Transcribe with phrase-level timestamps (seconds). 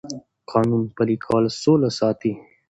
[0.09, 0.13] د
[0.51, 2.31] قانون پلي کول سوله ساتي